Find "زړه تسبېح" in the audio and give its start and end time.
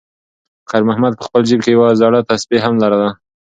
2.01-2.61